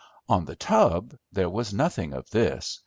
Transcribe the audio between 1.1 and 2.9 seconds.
there was nothing of this.